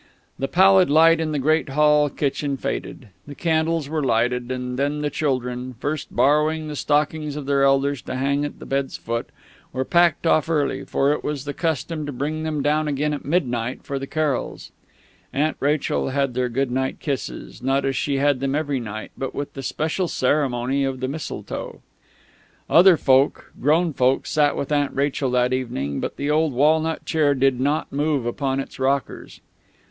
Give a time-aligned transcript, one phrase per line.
[0.39, 5.01] The pallid light in the great hall kitchen faded; the candles were lighted; and then
[5.03, 9.29] the children, first borrowing the stockings of their elders to hang at the bed's foot,
[9.71, 13.23] were packed off early for it was the custom to bring them down again at
[13.23, 14.71] midnight for the carols.
[15.33, 19.35] Aunt Rachel had their good night kisses, not as she had them every night, but
[19.35, 21.79] with the special ceremony of the mistletoe.
[22.67, 27.35] Other folk, grown folk, sat with Aunt Rachel that evening; but the old walnut chair
[27.35, 29.41] did not move upon its rockers.